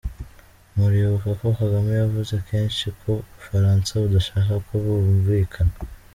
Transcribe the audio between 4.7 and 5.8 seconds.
bumvikana.